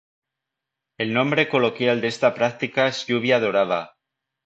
El 1.05 1.13
nombre 1.17 1.47
coloquial 1.47 2.01
de 2.01 2.07
esta 2.07 2.33
práctica 2.33 2.87
es 2.87 3.05
lluvia 3.05 3.39
dorada. 3.39 3.97